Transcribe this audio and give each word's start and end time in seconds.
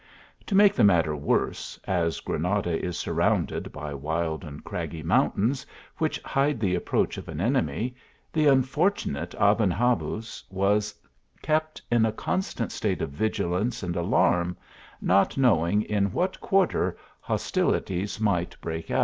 To 0.47 0.55
make 0.55 0.73
the 0.73 0.83
matter 0.83 1.15
worse, 1.15 1.79
as 1.85 2.21
Granada 2.21 2.75
is 2.83 2.97
surrounded 2.97 3.71
by 3.71 3.93
wild 3.93 4.43
and 4.43 4.63
craggy 4.63 5.03
mountains 5.03 5.63
which 5.99 6.19
hide 6.23 6.59
the 6.59 6.75
ap 6.75 6.85
proach 6.85 7.19
of 7.19 7.27
an 7.29 7.39
enemy, 7.39 7.93
the 8.33 8.47
unfortunate 8.47 9.35
Aben 9.35 9.69
Habuz 9.69 10.41
was 10.49 10.95
kept 11.43 11.83
in 11.91 12.07
a 12.07 12.11
constant 12.11 12.71
state 12.71 13.03
of 13.03 13.11
vigilance 13.11 13.83
and 13.83 13.95
alarm, 13.95 14.57
not 15.01 15.37
knowing 15.37 15.83
in 15.83 16.11
what 16.11 16.41
quarter 16.41 16.97
hostilities 17.19 18.19
might 18.19 18.59
break 18.59 18.89
out. 18.89 18.99